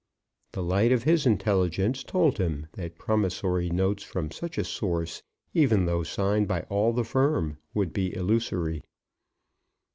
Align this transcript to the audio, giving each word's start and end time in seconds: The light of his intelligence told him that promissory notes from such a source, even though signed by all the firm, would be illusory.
The 0.53 0.63
light 0.63 0.91
of 0.91 1.03
his 1.03 1.27
intelligence 1.27 2.03
told 2.03 2.39
him 2.39 2.65
that 2.71 2.97
promissory 2.97 3.69
notes 3.69 4.01
from 4.01 4.31
such 4.31 4.57
a 4.57 4.63
source, 4.63 5.21
even 5.53 5.85
though 5.85 6.01
signed 6.01 6.47
by 6.47 6.61
all 6.71 6.91
the 6.91 7.03
firm, 7.05 7.59
would 7.75 7.93
be 7.93 8.15
illusory. 8.15 8.81